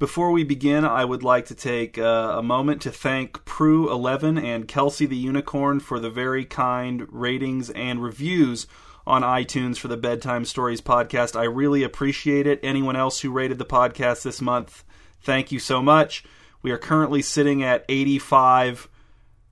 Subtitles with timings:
[0.00, 4.66] Before we begin, I would like to take uh, a moment to thank Prue11 and
[4.66, 8.66] Kelsey the Unicorn for the very kind ratings and reviews
[9.06, 11.38] on iTunes for the Bedtime Stories podcast.
[11.38, 12.60] I really appreciate it.
[12.62, 14.84] Anyone else who rated the podcast this month,
[15.20, 16.24] thank you so much.
[16.62, 18.88] We are currently sitting at 85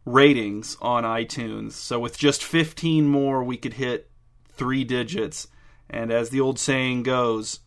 [0.07, 1.73] ratings on iTunes.
[1.73, 4.11] So with just 15 more, we could hit
[4.53, 5.49] three digits.
[5.91, 7.61] And as the old saying goes,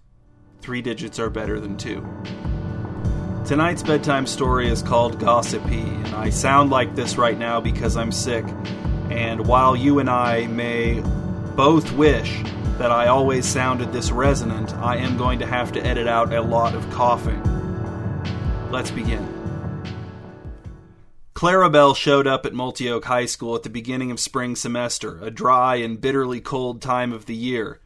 [0.62, 2.04] three digits are better than two.
[3.46, 8.12] Tonight's bedtime story is called Gossipee, and I sound like this right now because I'm
[8.12, 8.46] sick.
[9.10, 11.02] And while you and I may
[11.56, 12.44] both wish
[12.78, 16.42] that I always sounded this resonant, I am going to have to edit out a
[16.42, 17.42] lot of coughing.
[18.72, 19.28] Let's begin.
[21.34, 25.76] Clarabelle showed up at Multioak High School at the beginning of spring semester, a dry
[25.78, 27.80] and bitterly cold time of the year.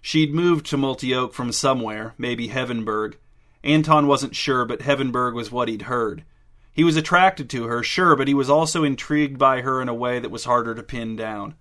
[0.00, 3.18] She'd moved to Multioak from somewhere, maybe Heavenburg,
[3.64, 6.24] Anton wasn't sure, but Heavenburg was what he'd heard.
[6.72, 9.94] He was attracted to her, sure, but he was also intrigued by her in a
[9.94, 11.54] way that was harder to pin down.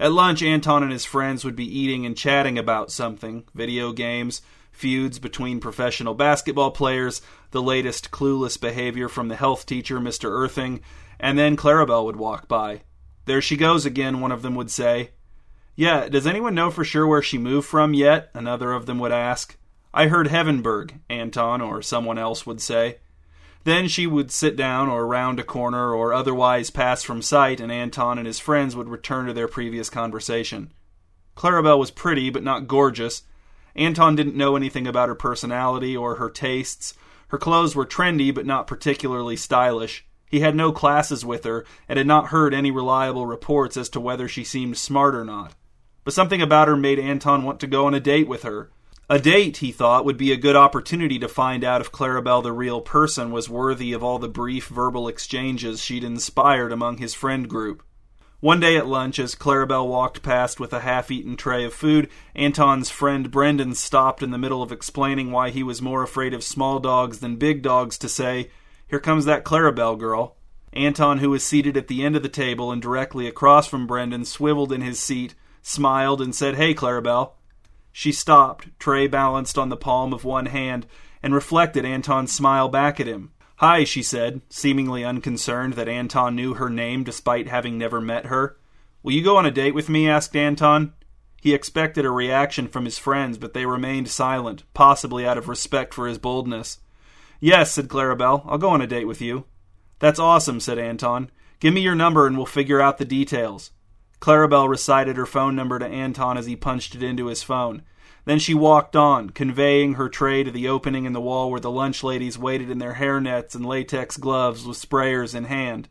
[0.00, 4.42] At lunch, Anton and his friends would be eating and chatting about something video games,
[4.70, 10.30] feuds between professional basketball players, the latest clueless behavior from the health teacher, Mr.
[10.30, 10.80] Earthing,
[11.18, 12.82] and then Clarabelle would walk by.
[13.24, 15.10] There she goes again, one of them would say.
[15.74, 18.30] Yeah, does anyone know for sure where she moved from yet?
[18.34, 19.56] Another of them would ask.
[19.92, 22.98] I heard Heavenburg, Anton or someone else would say.
[23.64, 27.72] Then she would sit down or round a corner or otherwise pass from sight, and
[27.72, 30.72] Anton and his friends would return to their previous conversation.
[31.36, 33.22] Clarabelle was pretty, but not gorgeous.
[33.74, 36.94] Anton didn't know anything about her personality or her tastes.
[37.28, 40.06] Her clothes were trendy, but not particularly stylish.
[40.30, 44.00] He had no classes with her, and had not heard any reliable reports as to
[44.00, 45.54] whether she seemed smart or not.
[46.04, 48.70] But something about her made Anton want to go on a date with her,
[49.10, 52.52] a date, he thought, would be a good opportunity to find out if Clarabelle the
[52.52, 57.48] real person was worthy of all the brief verbal exchanges she'd inspired among his friend
[57.48, 57.82] group.
[58.40, 62.08] One day at lunch, as Clarabelle walked past with a half eaten tray of food,
[62.36, 66.44] Anton's friend Brendan stopped in the middle of explaining why he was more afraid of
[66.44, 68.50] small dogs than big dogs to say,
[68.86, 70.36] Here comes that Clarabelle girl.
[70.72, 74.24] Anton, who was seated at the end of the table and directly across from Brendan,
[74.24, 77.32] swiveled in his seat, smiled, and said, Hey, Clarabelle.
[77.98, 80.86] She stopped, tray balanced on the palm of one hand,
[81.20, 83.32] and reflected Anton's smile back at him.
[83.56, 88.56] Hi, she said, seemingly unconcerned that Anton knew her name despite having never met her.
[89.02, 90.08] Will you go on a date with me?
[90.08, 90.92] asked Anton.
[91.42, 95.92] He expected a reaction from his friends, but they remained silent, possibly out of respect
[95.92, 96.78] for his boldness.
[97.40, 99.44] Yes, said Clarabelle, I'll go on a date with you.
[99.98, 101.32] That's awesome, said Anton.
[101.58, 103.72] Give me your number and we'll figure out the details.
[104.20, 107.82] Clarabelle recited her phone number to Anton as he punched it into his phone.
[108.24, 111.70] Then she walked on, conveying her tray to the opening in the wall where the
[111.70, 115.88] lunch ladies waited in their hairnets and latex gloves with sprayers in hand.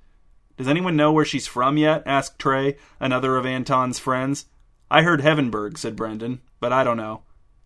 [0.58, 2.04] Does anyone know where she's from yet?
[2.06, 4.46] asked Trey, another of Anton's friends.
[4.90, 7.24] I heard Heavenburg, said Brendan, but I don't know.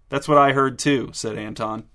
[0.09, 1.85] That's what I heard too, said Anton.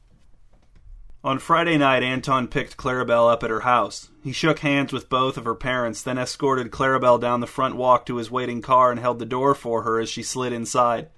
[1.24, 4.10] On Friday night, Anton picked Clarabelle up at her house.
[4.22, 8.06] He shook hands with both of her parents, then escorted Clarabelle down the front walk
[8.06, 11.08] to his waiting car and held the door for her as she slid inside.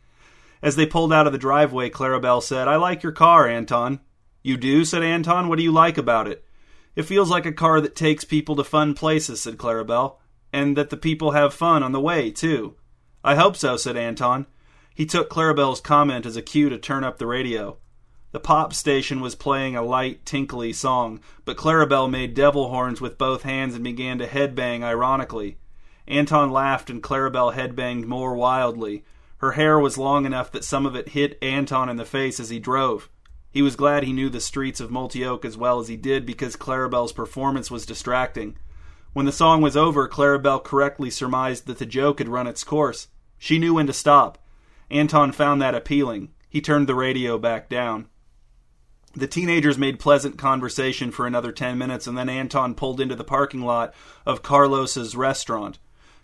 [0.63, 4.01] As they pulled out of the driveway, Clarabelle said, I like your car, Anton.
[4.43, 4.85] You do?
[4.85, 5.49] said Anton.
[5.49, 6.45] What do you like about it?
[6.97, 10.17] It feels like a car that takes people to fun places, said Clarabelle,
[10.53, 12.77] and that the people have fun on the way, too.
[13.23, 14.47] I hope so, said Anton.
[14.95, 17.79] He took Clarabelle's comment as a cue to turn up the radio.
[18.31, 23.17] The pop station was playing a light, tinkly song, but Clarabelle made devil horns with
[23.17, 25.57] both hands and began to headbang ironically.
[26.07, 29.03] Anton laughed and Clarabelle headbanged more wildly.
[29.39, 32.51] Her hair was long enough that some of it hit Anton in the face as
[32.51, 33.09] he drove.
[33.51, 36.55] He was glad he knew the streets of Multioak as well as he did because
[36.55, 38.59] Clarabelle's performance was distracting.
[39.15, 43.09] When the song was over, Clarabelle correctly surmised that the joke had run its course.
[43.39, 44.37] She knew when to stop.
[44.91, 46.29] Anton found that appealing.
[46.51, 48.09] He turned the radio back down.
[49.19, 53.25] The teenagers made pleasant conversation for another ten minutes, and then Anton pulled into the
[53.25, 53.93] parking lot
[54.25, 55.81] of Carlos's restaurant.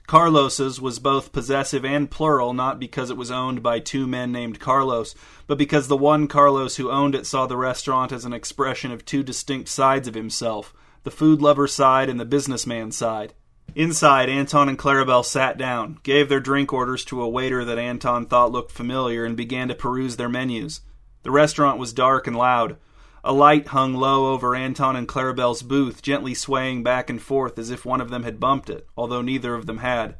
[0.07, 4.61] Carlos's was both possessive and plural, not because it was owned by two men named
[4.61, 5.17] Carlos,
[5.49, 9.05] but because the one Carlos who owned it saw the restaurant as an expression of
[9.05, 13.35] two distinct sides of himself the food lover side and the businessman side.
[13.75, 18.27] Inside, Anton and Clarabelle sat down, gave their drink orders to a waiter that Anton
[18.27, 20.81] thought looked familiar, and began to peruse their menus.
[21.25, 22.77] The restaurant was dark and loud.
[23.25, 27.71] A light hung low over Anton and Clarabelle's booth, gently swaying back and forth as
[27.71, 30.17] if one of them had bumped it, although neither of them had.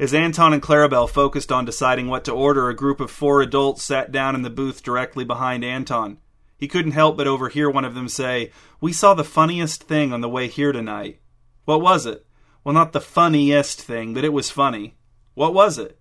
[0.00, 3.84] As Anton and Clarabelle focused on deciding what to order, a group of four adults
[3.84, 6.18] sat down in the booth directly behind Anton.
[6.58, 8.50] He couldn't help but overhear one of them say,
[8.80, 11.20] We saw the funniest thing on the way here tonight.
[11.64, 12.26] What was it?
[12.64, 14.96] Well, not the funniest thing, but it was funny.
[15.34, 15.98] What was it?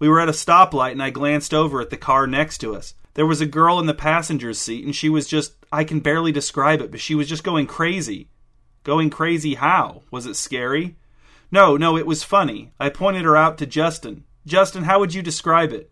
[0.00, 2.94] We were at a stoplight and I glanced over at the car next to us.
[3.14, 6.32] There was a girl in the passenger's seat and she was just, I can barely
[6.32, 8.28] describe it, but she was just going crazy.
[8.84, 10.02] Going crazy how?
[10.10, 10.96] Was it scary?
[11.50, 12.72] No, no, it was funny.
[12.80, 14.24] I pointed her out to Justin.
[14.46, 15.90] Justin, how would you describe it?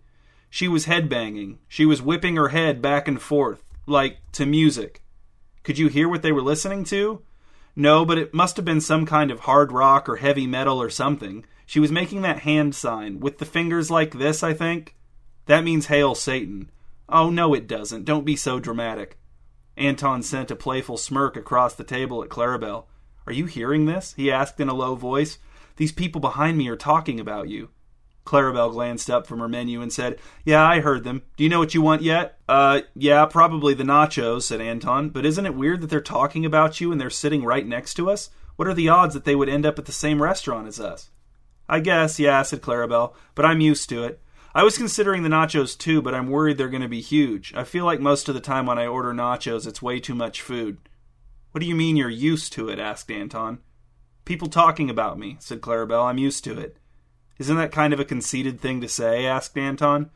[0.49, 1.59] She was headbanging.
[1.69, 5.03] She was whipping her head back and forth, like to music.
[5.63, 7.23] Could you hear what they were listening to?
[7.77, 10.91] No, but it must have been some kind of hard rock or heavy metal or
[10.91, 11.45] something.
[11.67, 14.97] She was making that hand sign, with the fingers like this, I think.
[15.47, 16.71] That means Hail Satan.
[17.11, 18.05] Oh, no, it doesn't.
[18.05, 19.19] Don't be so dramatic.
[19.77, 22.85] Anton sent a playful smirk across the table at Clarabelle.
[23.27, 24.15] Are you hearing this?
[24.17, 25.39] he asked in a low voice.
[25.77, 27.71] These people behind me are talking about you.
[28.25, 31.23] Clarabelle glanced up from her menu and said, Yeah, I heard them.
[31.37, 32.39] Do you know what you want yet?
[32.49, 35.09] Uh, yeah, probably the nachos, said Anton.
[35.09, 38.11] But isn't it weird that they're talking about you and they're sitting right next to
[38.11, 38.31] us?
[38.57, 41.11] What are the odds that they would end up at the same restaurant as us?
[41.69, 44.21] I guess, yeah, said Clarabelle, but I'm used to it.
[44.53, 47.55] I was considering the nachos too, but I'm worried they're going to be huge.
[47.55, 50.43] I feel like most of the time when I order nachos, it's way too much
[50.43, 50.79] food.
[51.53, 52.79] What do you mean you're used to it?
[52.81, 53.61] asked Anton.
[54.25, 56.05] People talking about me, said Clarabelle.
[56.05, 56.79] I'm used to it.
[57.39, 59.25] Isn't that kind of a conceited thing to say?
[59.25, 60.11] asked Anton.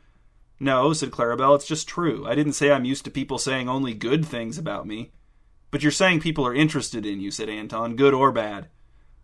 [0.59, 2.27] No, said Clarabelle, it's just true.
[2.27, 5.11] I didn't say I'm used to people saying only good things about me.
[5.71, 8.69] But you're saying people are interested in you, said Anton, good or bad.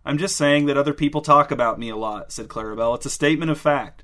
[0.04, 2.96] I'm just saying that other people talk about me a lot, said Clarabelle.
[2.96, 4.04] It's a statement of fact.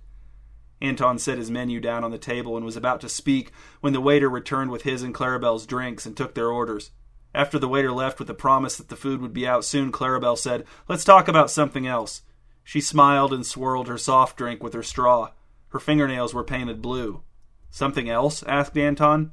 [0.81, 3.51] Anton set his menu down on the table and was about to speak
[3.81, 6.91] when the waiter returned with his and Clarabelle's drinks and took their orders.
[7.33, 10.37] After the waiter left with the promise that the food would be out soon, Clarabelle
[10.37, 12.21] said, Let's talk about something else.
[12.63, 15.31] She smiled and swirled her soft drink with her straw.
[15.69, 17.21] Her fingernails were painted blue.
[17.69, 18.43] Something else?
[18.43, 19.31] asked Anton.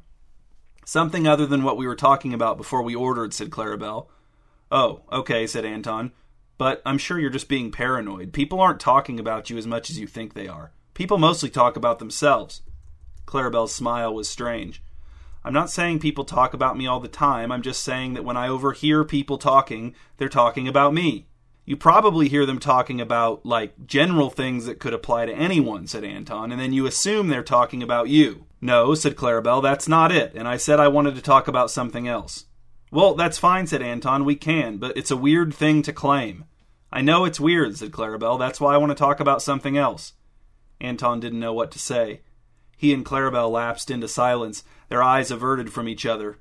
[0.85, 4.08] Something other than what we were talking about before we ordered, said Clarabelle.
[4.70, 6.12] Oh, okay, said Anton.
[6.58, 8.32] But I'm sure you're just being paranoid.
[8.32, 10.73] People aren't talking about you as much as you think they are.
[10.94, 12.62] People mostly talk about themselves.
[13.26, 14.81] Clarabelle's smile was strange.
[15.44, 17.52] I'm not saying people talk about me all the time.
[17.52, 21.26] I'm just saying that when I overhear people talking, they're talking about me.
[21.67, 26.05] You probably hear them talking about, like, general things that could apply to anyone, said
[26.05, 28.46] Anton, and then you assume they're talking about you.
[28.61, 32.06] No, said Clarabelle, that's not it, and I said I wanted to talk about something
[32.06, 32.44] else.
[32.91, 36.44] Well, that's fine, said Anton, we can, but it's a weird thing to claim.
[36.93, 40.12] I know it's weird, said Clarabelle, that's why I want to talk about something else.
[40.85, 42.21] Anton didn't know what to say.
[42.77, 46.39] He and Clarabelle lapsed into silence, their eyes averted from each other.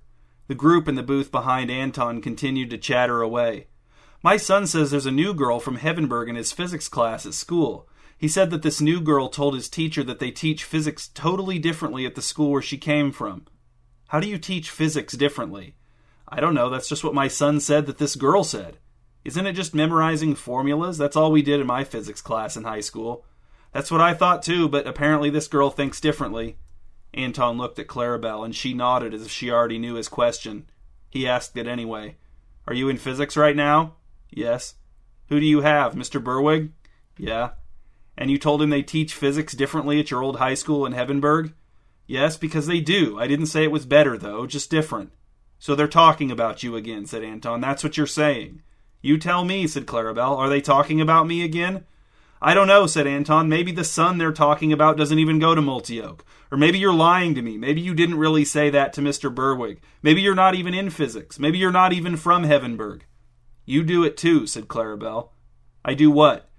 [0.48, 3.68] The group in the booth behind Anton continued to chatter away.
[4.22, 7.88] My son says there's a new girl from Heavenburg in his physics class at school.
[8.18, 12.06] He said that this new girl told his teacher that they teach physics totally differently
[12.06, 13.46] at the school where she came from.
[14.07, 15.75] How do you teach physics differently?
[16.28, 18.78] I don't know, that's just what my son said that this girl said.
[19.25, 20.98] Isn't it just memorizing formulas?
[20.98, 23.25] That's all we did in my physics class in high school.
[23.74, 26.58] That's what I thought too, but apparently this girl thinks differently.
[27.14, 30.70] Anton looked at Clarabelle, and she nodded as if she already knew his question.
[31.10, 32.18] He asked it anyway.
[32.68, 33.96] Are you in physics right now?
[34.31, 34.75] Yes.
[35.30, 36.24] Who do you have, Mr.
[36.24, 36.72] Berwig?
[37.18, 37.52] Yeah.
[38.18, 41.54] And you told him they teach physics differently at your old high school in Heavenburg?
[42.06, 43.20] Yes, because they do.
[43.20, 45.12] I didn't say it was better, though, just different.
[45.58, 47.62] So they're talking about you again, said Anton.
[47.62, 48.62] That's what you're saying.
[49.01, 50.38] You tell me, said Clarabelle.
[50.38, 51.86] Are they talking about me again?
[52.45, 53.47] I don't know, said Anton.
[53.47, 56.19] Maybe the son they're talking about doesn't even go to Multioak.
[56.51, 57.57] Or maybe you're lying to me.
[57.57, 59.33] Maybe you didn't really say that to Mr.
[59.33, 59.79] Berwig.
[60.01, 61.39] Maybe you're not even in physics.
[61.39, 63.05] Maybe you're not even from Heavenburg.
[63.63, 65.29] You do it too, said Clarabelle.
[65.85, 66.50] I do what?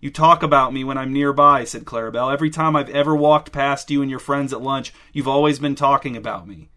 [0.00, 2.32] You talk about me when I'm nearby, said Clarabelle.
[2.32, 5.76] Every time I've ever walked past you and your friends at lunch, you've always been
[5.76, 6.70] talking about me.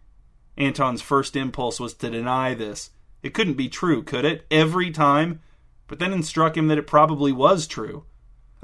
[0.56, 2.90] Anton's first impulse was to deny this.
[3.20, 4.46] It couldn't be true, could it?
[4.48, 5.40] Every time?
[5.88, 8.04] But then it struck him that it probably was true.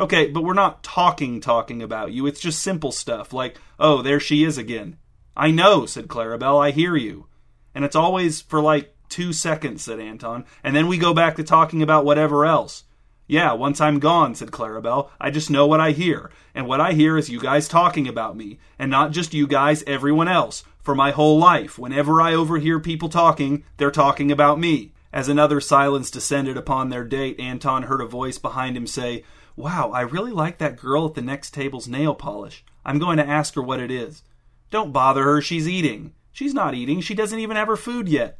[0.01, 2.27] Okay, but we're not talking talking about you.
[2.27, 4.97] It's just simple stuff like, oh, there she is again.
[5.37, 6.59] I know, said Clarabelle.
[6.59, 7.27] I hear you.
[7.75, 11.45] And it's always for like two seconds, said Anton, and then we go back to
[11.45, 12.85] talking about whatever else.
[13.27, 16.31] Yeah, once I'm gone, said Clarabelle, I just know what I hear.
[16.55, 18.59] And what I hear is you guys talking about me.
[18.79, 20.65] And not just you guys, everyone else.
[20.81, 24.93] For my whole life, whenever I overhear people talking, they're talking about me.
[25.13, 29.25] As another silence descended upon their date, Anton heard a voice behind him say,
[29.61, 32.65] Wow, I really like that girl at the next table's nail polish.
[32.83, 34.23] I'm going to ask her what it is.
[34.71, 36.15] Don't bother her, she's eating.
[36.33, 38.39] She's not eating, she doesn't even have her food yet.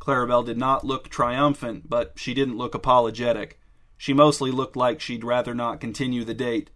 [0.00, 3.58] Clarabelle did not look triumphant, but she didn't look apologetic.
[3.96, 6.68] She mostly looked like she'd rather not continue the date.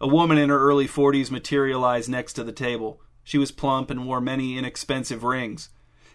[0.00, 3.00] A woman in her early forties materialized next to the table.
[3.24, 5.70] She was plump and wore many inexpensive rings.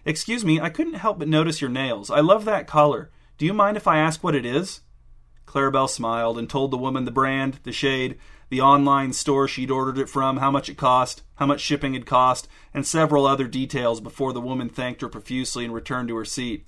[0.05, 2.09] Excuse me, I couldn't help but notice your nails.
[2.09, 3.11] I love that color.
[3.37, 4.81] Do you mind if I ask what it is?
[5.49, 9.97] Clarabelle smiled and told the woman the brand, the shade, the online store she'd ordered
[9.97, 13.99] it from, how much it cost, how much shipping had cost, and several other details
[13.99, 16.67] before the woman thanked her profusely and returned to her seat.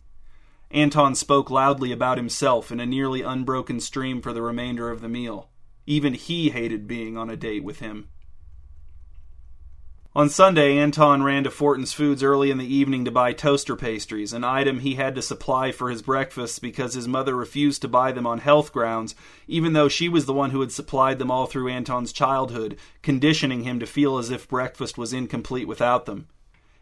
[0.71, 5.07] Anton spoke loudly about himself in a nearly unbroken stream for the remainder of the
[5.07, 5.51] meal.
[5.85, 8.07] Even he hated being on a date with him.
[10.13, 14.34] On Sunday, Anton ran to Fortin's Foods early in the evening to buy toaster pastries,
[14.34, 18.12] an item he had to supply for his breakfasts because his mother refused to buy
[18.12, 19.15] them on health grounds,
[19.48, 23.63] even though she was the one who had supplied them all through Anton's childhood, conditioning
[23.63, 26.27] him to feel as if breakfast was incomplete without them.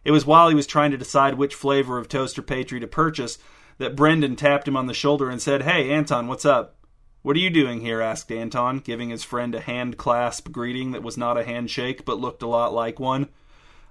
[0.03, 3.37] It was while he was trying to decide which flavor of toaster pastry to purchase
[3.77, 6.78] that Brendan tapped him on the shoulder and said, Hey, Anton, what's up?
[7.21, 8.01] What are you doing here?
[8.01, 12.19] asked Anton, giving his friend a hand clasp greeting that was not a handshake but
[12.19, 13.27] looked a lot like one.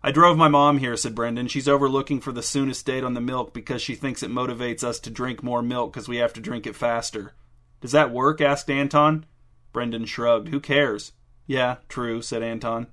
[0.03, 1.49] I drove my mom here, said Brendan.
[1.49, 4.83] She's over looking for the soonest date on the milk because she thinks it motivates
[4.83, 7.35] us to drink more milk because we have to drink it faster.
[7.81, 8.41] Does that work?
[8.41, 9.27] asked Anton.
[9.73, 10.49] Brendan shrugged.
[10.49, 11.13] Who cares?
[11.47, 12.87] Yeah, true, said Anton.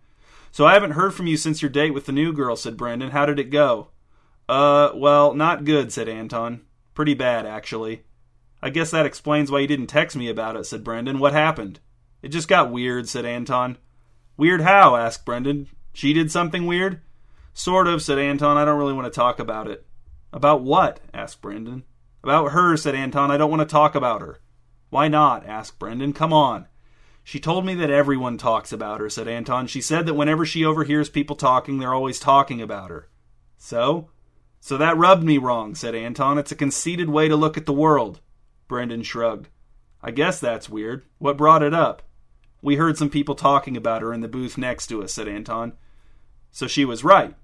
[0.51, 3.12] So I haven't heard from you since your date with the new girl, said Brendan.
[3.12, 3.89] How did it go?
[4.50, 6.62] Uh, well, not good, said Anton.
[6.94, 8.04] Pretty bad, actually.
[8.62, 11.20] I guess that explains why you didn't text me about it, said Brendan.
[11.20, 11.80] What happened?
[12.22, 13.78] It just got weird, said Anton.
[14.38, 14.96] Weird how?
[14.96, 15.68] asked Brendan.
[15.94, 17.02] She did something weird?
[17.54, 18.58] Sort of, said Anton.
[18.58, 19.86] I don't really want to talk about it.
[20.34, 21.00] About what?
[21.14, 21.84] asked Brendan.
[22.24, 23.32] About her, said Anton.
[23.32, 24.40] I don't want to talk about her.
[24.90, 25.46] Why not?
[25.46, 26.14] asked Brendan.
[26.14, 26.68] Come on.
[27.24, 29.68] She told me that everyone talks about her, said Anton.
[29.68, 33.10] She said that whenever she overhears people talking, they're always talking about her.
[33.58, 34.10] So?
[34.60, 36.38] So that rubbed me wrong, said Anton.
[36.38, 38.20] It's a conceited way to look at the world.
[38.67, 39.50] Brendan shrugged.
[40.01, 41.03] I guess that's weird.
[41.17, 42.03] What brought it up?
[42.62, 45.74] We heard some people talking about her in the booth next to us, said Anton.
[46.51, 47.36] So she was right.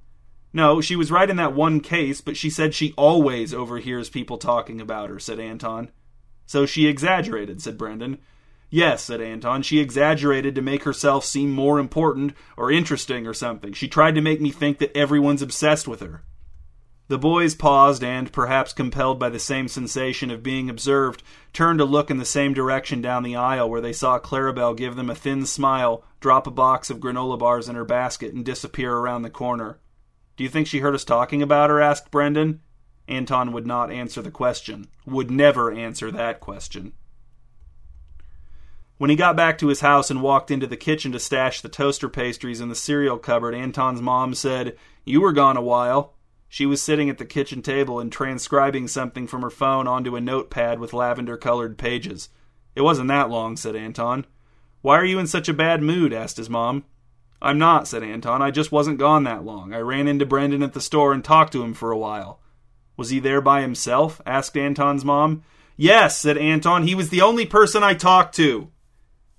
[0.54, 4.38] No, she was right in that one case, but she said she always overhears people
[4.38, 5.92] talking about her, said Anton.
[6.46, 8.18] So she exaggerated, said Brendan.
[8.70, 9.64] Yes, said Anton.
[9.64, 13.74] She exaggerated to make herself seem more important or interesting or something.
[13.74, 16.24] She tried to make me think that everyone's obsessed with her.
[17.12, 21.84] The boys paused and, perhaps compelled by the same sensation of being observed, turned to
[21.84, 25.14] look in the same direction down the aisle where they saw Clarabelle give them a
[25.14, 29.30] thin smile, drop a box of granola bars in her basket, and disappear around the
[29.30, 29.78] corner.
[30.38, 31.82] Do you think she heard us talking about her?
[31.82, 32.62] asked Brendan.
[33.10, 36.94] Anton would not answer the question, would never answer that question.
[39.00, 41.68] When he got back to his house and walked into the kitchen to stash the
[41.68, 46.14] toaster pastries in the cereal cupboard, Anton's mom said, You were gone a while.
[46.54, 50.22] She was sitting at the kitchen table and transcribing something from her phone onto a
[50.22, 52.28] notepad with lavender colored pages.
[52.76, 54.26] It wasn't that long, said Anton.
[54.82, 56.12] Why are you in such a bad mood?
[56.12, 56.84] asked his mom.
[57.42, 58.42] I'm not, said Anton.
[58.42, 59.74] I just wasn't gone that long.
[59.74, 62.42] I ran into Brendan at the store and talked to him for a while.
[62.98, 64.20] Was he there by himself?
[64.26, 65.46] asked Anton's mom.
[65.78, 66.86] Yes, said Anton.
[66.86, 68.70] He was the only person I talked to.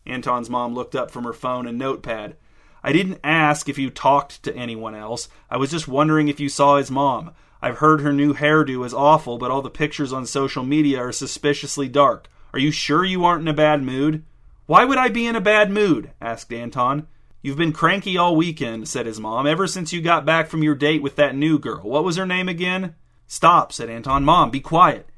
[0.06, 2.38] Anton's mom looked up from her phone and notepad.
[2.84, 5.28] I didn't ask if you talked to anyone else.
[5.50, 7.32] I was just wondering if you saw his mom.
[7.60, 11.12] I've heard her new hairdo is awful, but all the pictures on social media are
[11.12, 12.28] suspiciously dark.
[12.52, 14.24] Are you sure you aren't in a bad mood?
[14.66, 16.10] Why would I be in a bad mood?
[16.20, 17.06] asked Anton.
[17.40, 20.74] You've been cranky all weekend, said his mom, ever since you got back from your
[20.74, 21.82] date with that new girl.
[21.82, 22.94] What was her name again?
[23.26, 24.24] Stop, said Anton.
[24.24, 25.08] Mom, be quiet.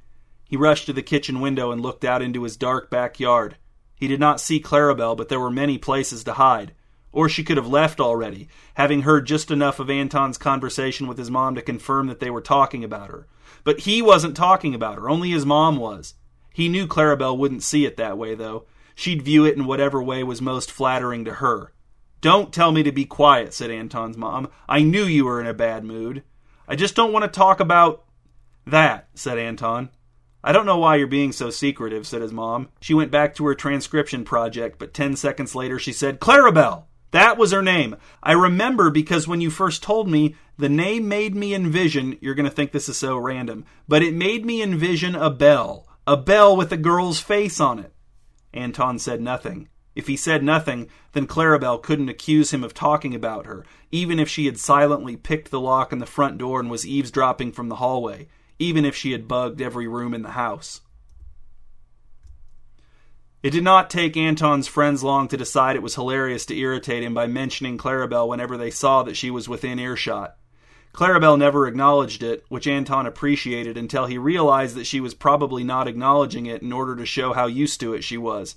[0.49, 3.57] He rushed to the kitchen window and looked out into his dark backyard.
[3.97, 6.73] He did not see Clarabelle, but there were many places to hide.
[7.15, 11.31] Or she could have left already, having heard just enough of Anton's conversation with his
[11.31, 13.29] mom to confirm that they were talking about her.
[13.63, 16.15] But he wasn't talking about her, only his mom was.
[16.53, 18.67] He knew Clarabelle wouldn't see it that way, though.
[18.97, 21.73] She'd view it in whatever way was most flattering to her.
[22.21, 24.49] Don't tell me to be quiet, said Anton's mom.
[24.69, 26.25] I knew you were in a bad mood.
[26.67, 28.07] I just don't want to talk about
[28.67, 29.91] that, said Anton.
[30.43, 32.71] I don't know why you're being so secretive, said his mom.
[32.81, 36.87] She went back to her transcription project, but ten seconds later she said, Clarabelle!
[37.15, 37.95] That was her name.
[38.25, 42.49] I remember because when you first told me, the name made me envision, you're going
[42.49, 45.87] to think this is so random, but it made me envision a bell.
[46.09, 47.93] A bell with a girl's face on it.
[48.53, 49.69] Anton said nothing.
[49.95, 54.29] If he said nothing, then Clarabelle couldn't accuse him of talking about her, even if
[54.29, 57.77] she had silently picked the lock in the front door and was eavesdropping from the
[57.77, 58.27] hallway,
[58.59, 60.81] even if she had bugged every room in the house.
[63.45, 67.13] It did not take Anton's friends long to decide it was hilarious to irritate him
[67.13, 70.39] by mentioning Clarabelle whenever they saw that she was within earshot.
[70.95, 75.87] Clarabelle never acknowledged it, which Anton appreciated until he realized that she was probably not
[75.87, 78.57] acknowledging it in order to show how used to it she was.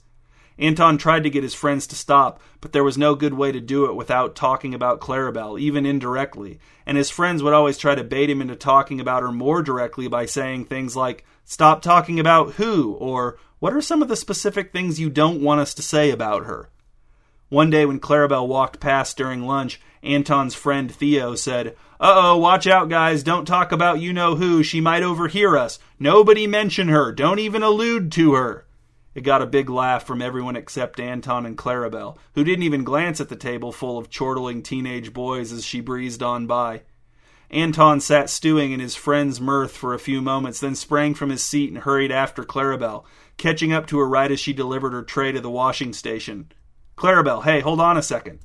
[0.58, 3.60] Anton tried to get his friends to stop, but there was no good way to
[3.60, 6.60] do it without talking about Clarabelle, even indirectly.
[6.86, 10.08] And his friends would always try to bait him into talking about her more directly
[10.08, 14.74] by saying things like, Stop talking about who, or What are some of the specific
[14.74, 16.70] things you don't want us to say about her?
[17.48, 21.70] One day when Clarabelle walked past during lunch, Anton's friend Theo said,
[22.02, 23.24] Uh oh, watch out, guys.
[23.24, 24.62] Don't talk about you know who.
[24.62, 25.80] She might overhear us.
[25.98, 27.14] Nobody mention her.
[27.14, 28.68] Don't even allude to her.
[29.16, 33.22] It got a big laugh from everyone except Anton and Clarabelle, who didn't even glance
[33.22, 36.82] at the table full of chortling teenage boys as she breezed on by.
[37.50, 41.44] Anton sat stewing in his friend's mirth for a few moments, then sprang from his
[41.44, 43.06] seat and hurried after Clarabelle,
[43.38, 46.52] catching up to her right as she delivered her tray to the washing station.
[46.98, 48.40] Clarabelle, hey, hold on a second.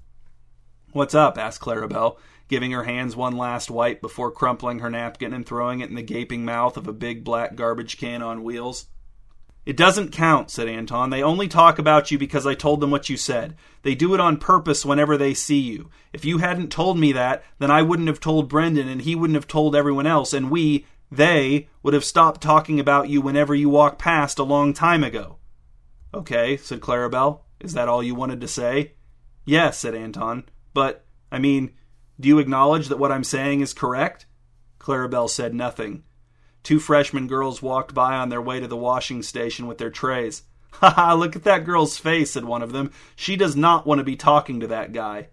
[0.92, 1.36] What's up?
[1.36, 2.16] asked Clarabelle,
[2.48, 6.02] giving her hands one last wipe before crumpling her napkin and throwing it in the
[6.02, 8.86] gaping mouth of a big black garbage can on wheels.
[9.64, 11.10] It doesn't count, said Anton.
[11.10, 13.56] They only talk about you because I told them what you said.
[13.82, 15.88] They do it on purpose whenever they see you.
[16.12, 19.36] If you hadn't told me that, then I wouldn't have told Brendan and he wouldn't
[19.36, 23.68] have told everyone else, and we, they, would have stopped talking about you whenever you
[23.68, 25.36] walked past a long time ago.
[26.12, 27.40] Okay, said Clarabelle.
[27.60, 28.94] Is that all you wanted to say?
[29.44, 30.44] Yes, said Anton.
[30.74, 31.74] But, I mean,
[32.18, 34.26] do you acknowledge that what I'm saying is correct?
[34.80, 36.02] Clarabelle said nothing.
[36.62, 40.42] Two freshman girls walked by on their way to the washing station with their trays.
[40.76, 42.92] Ha ha, look at that girl's face, said one of them.
[43.14, 45.28] She does not want to be talking to that guy.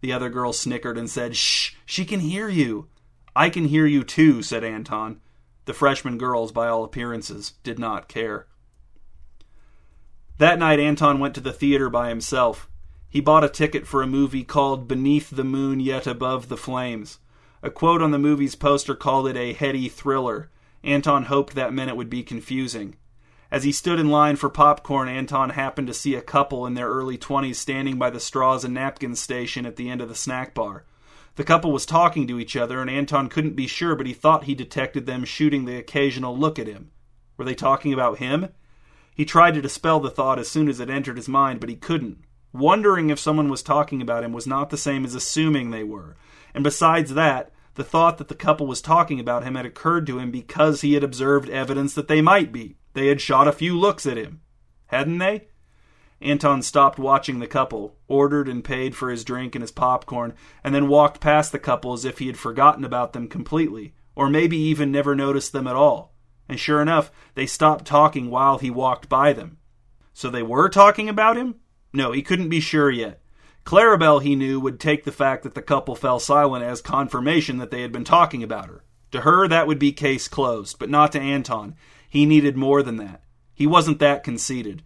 [0.00, 2.88] The other girl snickered and said, Shh, she can hear you.
[3.34, 5.20] I can hear you too, said Anton.
[5.64, 8.46] The freshman girls, by all appearances, did not care.
[10.38, 12.68] That night, Anton went to the theater by himself.
[13.08, 17.18] He bought a ticket for a movie called Beneath the Moon Yet Above the Flames.
[17.62, 20.50] A quote on the movie's poster called it a heady thriller,
[20.84, 22.96] Anton hoped that it would be confusing.
[23.50, 26.88] As he stood in line for popcorn, Anton happened to see a couple in their
[26.88, 30.54] early 20s standing by the straws and napkins station at the end of the snack
[30.54, 30.84] bar.
[31.36, 34.44] The couple was talking to each other, and Anton couldn't be sure, but he thought
[34.44, 36.90] he detected them shooting the occasional look at him.
[37.36, 38.48] Were they talking about him?
[39.14, 41.76] He tried to dispel the thought as soon as it entered his mind, but he
[41.76, 42.24] couldn't.
[42.52, 46.16] Wondering if someone was talking about him was not the same as assuming they were.
[46.54, 50.18] And besides that, the thought that the couple was talking about him had occurred to
[50.18, 52.76] him because he had observed evidence that they might be.
[52.92, 54.40] They had shot a few looks at him.
[54.86, 55.48] Hadn't they?
[56.20, 60.32] Anton stopped watching the couple, ordered and paid for his drink and his popcorn,
[60.62, 64.30] and then walked past the couple as if he had forgotten about them completely, or
[64.30, 66.14] maybe even never noticed them at all.
[66.48, 69.58] And sure enough, they stopped talking while he walked by them.
[70.12, 71.56] So they were talking about him?
[71.92, 73.20] No, he couldn't be sure yet.
[73.64, 77.70] Clarabelle, he knew, would take the fact that the couple fell silent as confirmation that
[77.70, 78.84] they had been talking about her.
[79.12, 81.76] To her, that would be case closed, but not to Anton.
[82.08, 83.22] He needed more than that.
[83.54, 84.82] He wasn't that conceited.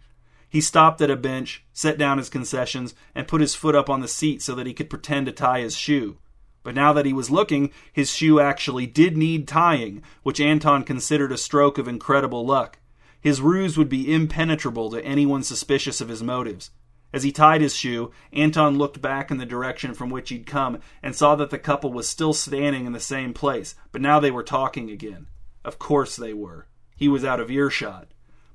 [0.47, 3.99] He stopped at a bench, set down his concessions, and put his foot up on
[3.99, 6.17] the seat so that he could pretend to tie his shoe.
[6.63, 11.31] But now that he was looking, his shoe actually did need tying, which Anton considered
[11.31, 12.79] a stroke of incredible luck.
[13.21, 16.71] His ruse would be impenetrable to anyone suspicious of his motives.
[17.11, 20.79] As he tied his shoe, Anton looked back in the direction from which he'd come
[21.01, 24.31] and saw that the couple was still standing in the same place, but now they
[24.31, 25.27] were talking again.
[25.65, 26.67] Of course they were.
[26.95, 28.09] He was out of earshot.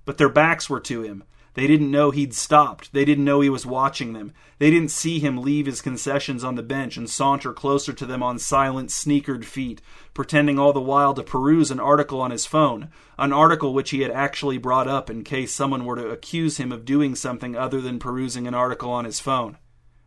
[0.05, 2.93] But their backs were to him, they didn't know he'd stopped.
[2.93, 4.33] They didn't know he was watching them.
[4.59, 8.23] They didn't see him leave his concessions on the bench and saunter closer to them
[8.25, 9.81] on silent, sneakered feet,
[10.15, 14.01] pretending all the while to peruse an article on his phone, an article which he
[14.01, 17.81] had actually brought up in case someone were to accuse him of doing something other
[17.81, 19.57] than perusing an article on his phone.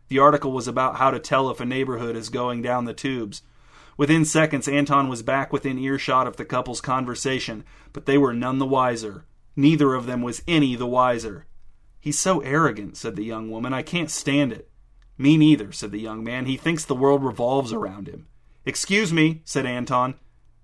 [0.08, 3.42] The article was about how to tell if a neighborhood is going down the tubes.
[3.96, 8.58] Within seconds, Anton was back within earshot of the couple's conversation, but they were none
[8.58, 9.24] the wiser.
[9.58, 11.48] Neither of them was any the wiser.
[11.98, 13.74] He's so arrogant, said the young woman.
[13.74, 14.70] I can't stand it.
[15.18, 16.46] Me neither, said the young man.
[16.46, 18.28] He thinks the world revolves around him.
[18.64, 20.14] Excuse me, said Anton.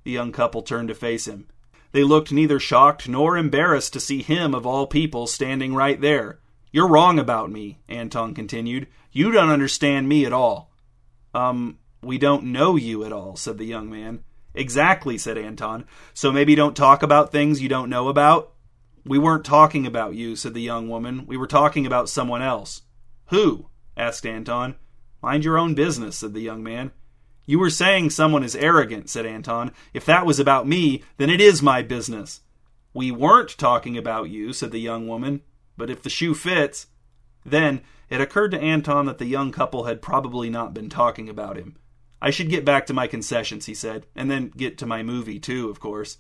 [0.05, 1.49] The young couple turned to face him.
[1.91, 6.39] They looked neither shocked nor embarrassed to see him, of all people, standing right there.
[6.71, 8.87] You're wrong about me, Anton continued.
[9.11, 10.71] You don't understand me at all.
[11.35, 14.23] Um, we don't know you at all, said the young man.
[14.55, 15.85] Exactly, said Anton.
[16.13, 18.53] So maybe don't talk about things you don't know about?
[19.07, 21.27] We weren't talking about you, said the young woman.
[21.27, 22.83] We were talking about someone else.
[23.27, 23.69] Who?
[23.97, 24.77] asked Anton.
[25.23, 26.93] Mind your own business, said the young man.
[27.47, 29.73] You were saying someone is arrogant, said Anton.
[29.93, 32.41] If that was about me, then it is my business.
[32.95, 35.43] We weren't talking about you, said the young woman.
[35.77, 36.87] But if the shoe fits.
[37.45, 41.57] Then it occurred to Anton that the young couple had probably not been talking about
[41.57, 41.77] him.
[42.23, 45.39] I should get back to my concessions, he said, and then get to my movie,
[45.39, 46.19] too, of course.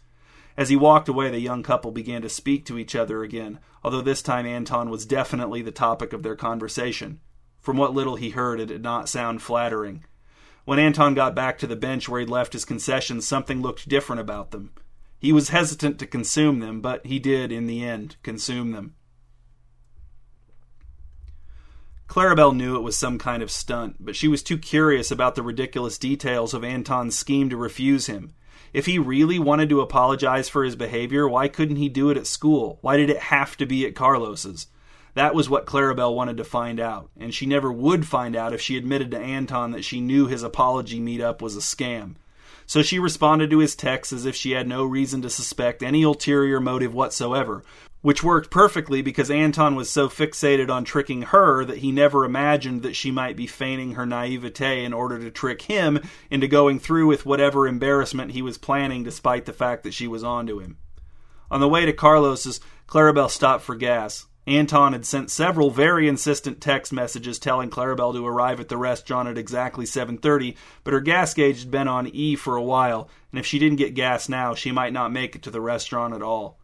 [0.56, 4.00] As he walked away, the young couple began to speak to each other again, although
[4.00, 7.20] this time Anton was definitely the topic of their conversation.
[7.60, 10.04] From what little he heard, it did not sound flattering.
[10.64, 14.20] When Anton got back to the bench where he'd left his concessions, something looked different
[14.20, 14.72] about them.
[15.18, 18.94] He was hesitant to consume them, but he did, in the end, consume them.
[22.06, 25.42] Clarabelle knew it was some kind of stunt, but she was too curious about the
[25.42, 28.34] ridiculous details of Anton's scheme to refuse him.
[28.74, 32.26] If he really wanted to apologize for his behavior, why couldn't he do it at
[32.26, 32.78] school?
[32.80, 34.66] Why did it have to be at Carlos's?
[35.14, 38.60] That was what Clarabelle wanted to find out, and she never would find out if
[38.60, 42.16] she admitted to Anton that she knew his apology meetup was a scam.
[42.66, 46.02] So she responded to his text as if she had no reason to suspect any
[46.02, 47.62] ulterior motive whatsoever,
[48.04, 52.82] which worked perfectly because Anton was so fixated on tricking her that he never imagined
[52.82, 55.98] that she might be feigning her naivete in order to trick him
[56.30, 60.22] into going through with whatever embarrassment he was planning despite the fact that she was
[60.22, 60.76] onto him.
[61.50, 64.26] On the way to Carlos's, Clarabelle stopped for gas.
[64.46, 69.30] Anton had sent several very insistent text messages telling Clarabelle to arrive at the restaurant
[69.30, 73.38] at exactly 7:30, but her gas gauge had been on E for a while, and
[73.38, 76.20] if she didn't get gas now, she might not make it to the restaurant at
[76.20, 76.58] all.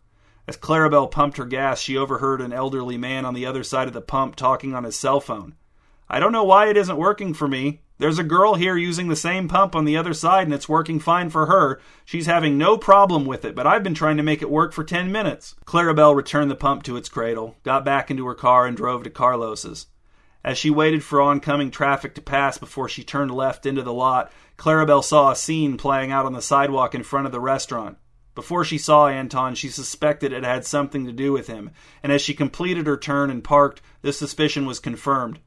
[0.50, 3.94] As Clarabelle pumped her gas, she overheard an elderly man on the other side of
[3.94, 5.54] the pump talking on his cell phone.
[6.08, 7.82] I don't know why it isn't working for me.
[7.98, 10.98] There's a girl here using the same pump on the other side and it's working
[10.98, 11.80] fine for her.
[12.04, 14.82] She's having no problem with it, but I've been trying to make it work for
[14.82, 15.54] 10 minutes.
[15.66, 19.10] Clarabelle returned the pump to its cradle, got back into her car, and drove to
[19.10, 19.86] Carlos's.
[20.42, 24.32] As she waited for oncoming traffic to pass before she turned left into the lot,
[24.58, 27.98] Clarabelle saw a scene playing out on the sidewalk in front of the restaurant.
[28.34, 31.70] Before she saw Anton, she suspected it had something to do with him,
[32.02, 35.40] and as she completed her turn and parked, this suspicion was confirmed.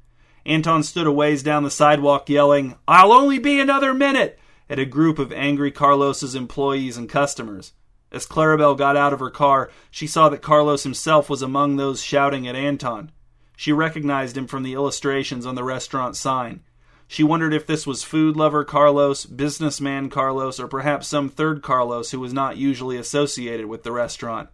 [0.46, 4.40] Anton stood a ways down the sidewalk yelling, I'll only be another minute!
[4.70, 7.74] at a group of angry Carlos's employees and customers.
[8.12, 12.02] As Clarabelle got out of her car, she saw that Carlos himself was among those
[12.02, 13.12] shouting at Anton.
[13.56, 16.62] She recognized him from the illustrations on the restaurant sign.
[17.14, 22.10] She wondered if this was food lover Carlos, businessman Carlos, or perhaps some third Carlos
[22.10, 24.50] who was not usually associated with the restaurant.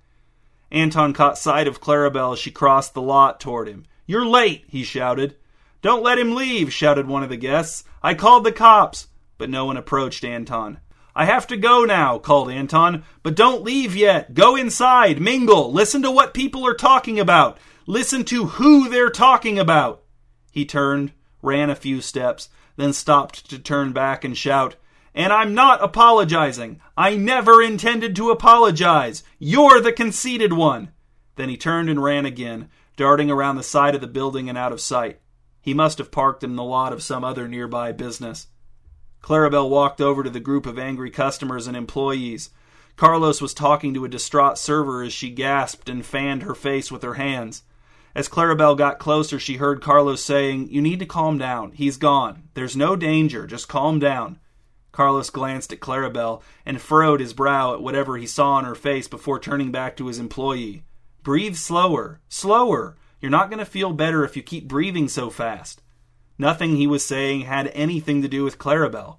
[0.69, 3.86] Anton caught sight of Clarabelle as she crossed the lot toward him.
[4.06, 5.38] You're late, he shouted.
[5.82, 7.86] Don't let him leave, shouted one of the guests.
[8.04, 9.08] I called the cops.
[9.38, 10.82] But no one approached Anton.
[11.15, 13.06] I have to go now, called Anton.
[13.24, 14.34] But don't leave yet.
[14.34, 17.58] Go inside, mingle, listen to what people are talking about.
[17.86, 20.04] Listen to who they're talking about.
[20.52, 24.75] He turned, ran a few steps, then stopped to turn back and shout,
[25.13, 26.80] And I'm not apologizing.
[26.95, 29.23] I never intended to apologize.
[29.38, 30.91] You're the conceited one.
[31.36, 34.71] Then he turned and ran again, darting around the side of the building and out
[34.71, 35.19] of sight.
[35.62, 38.47] He must have parked in the lot of some other nearby business.
[39.21, 42.49] Clarabelle walked over to the group of angry customers and employees.
[42.95, 47.04] Carlos was talking to a distraught server as she gasped and fanned her face with
[47.04, 47.63] her hands.
[48.15, 51.72] As Clarabelle got closer, she heard Carlos saying, You need to calm down.
[51.74, 52.50] He's gone.
[52.56, 53.45] There's no danger.
[53.45, 54.39] Just calm down.
[54.91, 59.08] Carlos glanced at Clarabelle and furrowed his brow at whatever he saw on her face
[59.08, 60.84] before turning back to his employee.
[61.22, 62.19] Breathe slower.
[62.28, 62.98] Slower.
[63.22, 65.82] You're not going to feel better if you keep breathing so fast.
[66.38, 69.17] Nothing he was saying had anything to do with Clarabelle.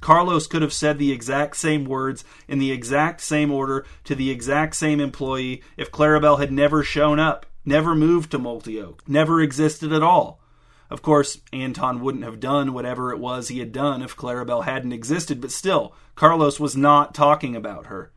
[0.00, 4.30] Carlos could have said the exact same words in the exact same order to the
[4.30, 9.92] exact same employee if Clarabelle had never shown up never moved to Multioak, never existed
[9.92, 10.40] at all.
[10.88, 14.92] Of course, Anton wouldn't have done whatever it was he had done if Clarabelle hadn't
[14.92, 18.12] existed, but still, Carlos was not talking about her.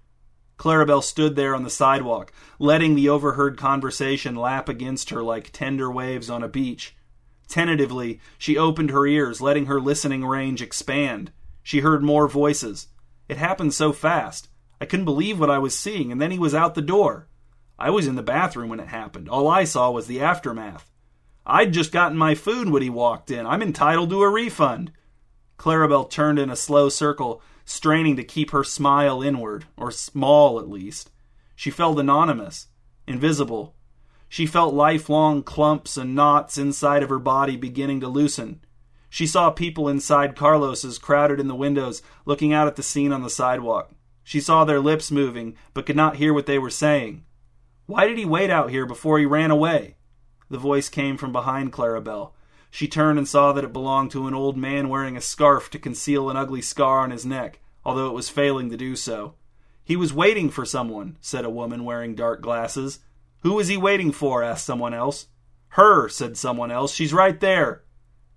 [0.59, 5.89] Clarabelle stood there on the sidewalk, letting the overheard conversation lap against her like tender
[5.89, 6.95] waves on a beach.
[7.47, 11.31] Tentatively, she opened her ears, letting her listening range expand.
[11.63, 12.87] She heard more voices.
[13.27, 14.49] It happened so fast.
[14.81, 17.28] I couldn't believe what I was seeing, and then he was out the door.
[17.79, 19.29] I was in the bathroom when it happened.
[19.29, 20.91] All I saw was the aftermath.
[21.45, 23.45] I'd just gotten my food when he walked in.
[23.45, 24.91] I'm entitled to a refund.
[25.57, 30.69] Clarabelle turned in a slow circle, straining to keep her smile inward, or small at
[30.69, 31.09] least.
[31.55, 32.67] She felt anonymous,
[33.07, 33.75] invisible.
[34.27, 38.59] She felt lifelong clumps and knots inside of her body beginning to loosen.
[39.09, 43.23] She saw people inside Carlos's crowded in the windows, looking out at the scene on
[43.23, 43.91] the sidewalk.
[44.23, 47.23] She saw their lips moving, but could not hear what they were saying.
[47.89, 49.95] Why did he wait out here before he ran away?
[50.47, 52.33] The voice came from behind Clarabelle.
[52.69, 55.79] She turned and saw that it belonged to an old man wearing a scarf to
[55.79, 59.33] conceal an ugly scar on his neck, although it was failing to do so.
[59.83, 62.99] He was waiting for someone, said a woman wearing dark glasses.
[63.41, 64.43] Who was he waiting for?
[64.43, 65.25] asked someone else.
[65.69, 66.93] Her, said someone else.
[66.93, 67.85] She's right there.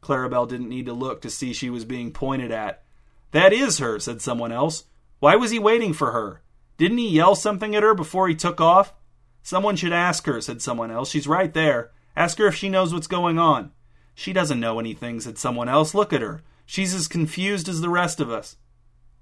[0.01, 2.85] Clarabelle didn't need to look to see she was being pointed at.
[3.33, 4.85] That is her, said someone else.
[5.19, 6.41] Why was he waiting for her?
[6.79, 8.95] Didn't he yell something at her before he took off?
[9.42, 11.11] Someone should ask her, said someone else.
[11.11, 11.90] She's right there.
[12.16, 13.72] Ask her if she knows what's going on.
[14.14, 15.94] She doesn't know anything, said someone else.
[15.94, 16.42] Look at her.
[16.66, 18.57] She's as confused as the rest of us.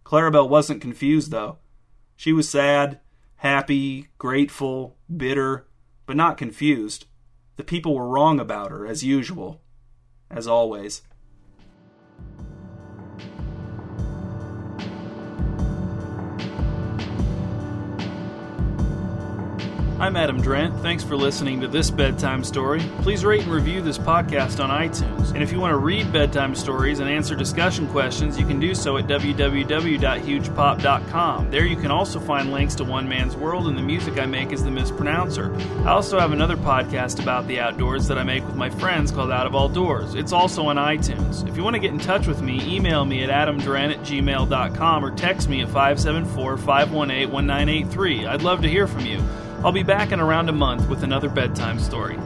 [0.04, 1.59] Clarabelle wasn't confused, though.
[2.16, 3.00] She was sad,
[3.37, 5.66] happy, grateful, bitter,
[6.06, 7.06] but not confused.
[7.56, 9.62] The people were wrong about her, as usual.
[10.30, 11.02] As always.
[20.01, 20.81] I'm Adam Drent.
[20.81, 22.81] Thanks for listening to this bedtime story.
[23.03, 25.35] Please rate and review this podcast on iTunes.
[25.35, 28.75] And if you want to read bedtime stories and answer discussion questions, you can do
[28.75, 31.51] so at www.hugepop.com.
[31.51, 34.55] There you can also find links to One Man's World and the music I make
[34.55, 35.55] as the mispronouncer.
[35.85, 39.31] I also have another podcast about the outdoors that I make with my friends called
[39.31, 40.15] Out of All Doors.
[40.15, 41.47] It's also on iTunes.
[41.47, 45.05] If you want to get in touch with me, email me at adamdrent at gmail.com
[45.05, 48.25] or text me at 574 518 1983.
[48.25, 49.23] I'd love to hear from you.
[49.62, 52.18] I'll be back in around a month with another bedtime story.